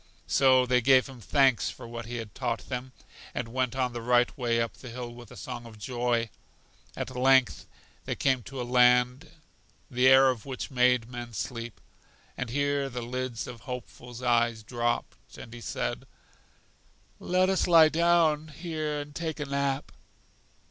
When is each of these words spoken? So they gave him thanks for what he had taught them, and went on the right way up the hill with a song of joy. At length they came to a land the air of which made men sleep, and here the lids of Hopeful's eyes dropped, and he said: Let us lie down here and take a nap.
So 0.25 0.65
they 0.65 0.81
gave 0.81 1.05
him 1.07 1.21
thanks 1.21 1.69
for 1.69 1.87
what 1.87 2.07
he 2.07 2.15
had 2.15 2.33
taught 2.33 2.69
them, 2.69 2.91
and 3.35 3.49
went 3.53 3.75
on 3.75 3.93
the 3.93 4.01
right 4.01 4.35
way 4.35 4.59
up 4.59 4.73
the 4.73 4.89
hill 4.89 5.13
with 5.13 5.29
a 5.29 5.35
song 5.37 5.67
of 5.67 5.77
joy. 5.77 6.31
At 6.95 7.15
length 7.15 7.67
they 8.05 8.15
came 8.15 8.41
to 8.45 8.59
a 8.59 8.63
land 8.65 9.29
the 9.91 10.07
air 10.07 10.29
of 10.29 10.43
which 10.43 10.71
made 10.71 11.07
men 11.07 11.33
sleep, 11.33 11.79
and 12.35 12.49
here 12.49 12.89
the 12.89 13.03
lids 13.03 13.45
of 13.45 13.59
Hopeful's 13.61 14.23
eyes 14.23 14.63
dropped, 14.63 15.37
and 15.37 15.53
he 15.53 15.61
said: 15.61 16.07
Let 17.19 17.47
us 17.47 17.67
lie 17.67 17.89
down 17.89 18.47
here 18.47 19.01
and 19.01 19.13
take 19.13 19.39
a 19.39 19.45
nap. 19.45 19.91